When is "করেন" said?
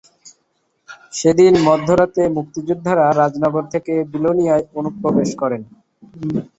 5.41-5.61